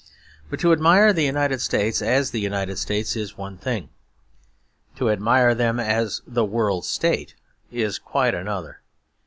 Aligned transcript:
But 0.49 0.59
to 0.61 0.73
admire 0.73 1.13
the 1.13 1.21
United 1.25 1.61
States 1.61 2.01
as 2.01 2.31
the 2.31 2.39
United 2.41 2.79
States 2.79 3.15
is 3.15 3.37
one 3.37 3.59
thing. 3.59 3.89
To 4.95 5.11
admire 5.11 5.53
them 5.53 5.79
as 5.79 6.23
the 6.25 6.43
World 6.43 6.85
State 6.85 7.35
is 7.71 7.99
quite 7.99 8.33
another. 8.33 8.81